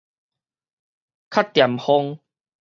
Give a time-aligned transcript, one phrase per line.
[1.29, 2.19] 較恬風